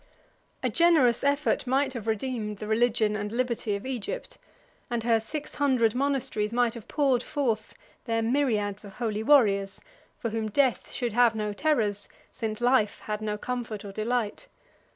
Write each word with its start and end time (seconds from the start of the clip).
A 0.63 0.69
generous 0.71 1.23
effort 1.23 1.67
might 1.67 1.93
have 1.93 2.07
redeemed 2.07 2.57
the 2.57 2.65
religion 2.65 3.15
and 3.15 3.31
liberty 3.31 3.75
of 3.75 3.85
Egypt, 3.85 4.39
and 4.89 5.03
her 5.03 5.19
six 5.19 5.53
hundred 5.53 5.93
monasteries 5.93 6.51
might 6.51 6.73
have 6.73 6.87
poured 6.87 7.21
forth 7.21 7.75
their 8.05 8.23
myriads 8.23 8.83
of 8.83 8.93
holy 8.93 9.21
warriors, 9.21 9.79
for 10.17 10.31
whom 10.31 10.49
death 10.49 10.91
should 10.91 11.13
have 11.13 11.35
no 11.35 11.53
terrors, 11.53 12.09
since 12.33 12.61
life 12.61 13.01
had 13.01 13.21
no 13.21 13.37
comfort 13.37 13.85
or 13.85 13.91
delight. 13.91 14.47